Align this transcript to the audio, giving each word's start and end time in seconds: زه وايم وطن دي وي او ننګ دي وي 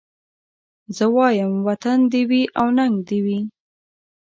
زه 0.95 1.05
وايم 1.17 1.51
وطن 1.67 1.99
دي 2.11 2.21
وي 2.29 2.41
او 2.59 2.67
ننګ 2.77 2.95
دي 3.07 3.19
وي 3.25 3.39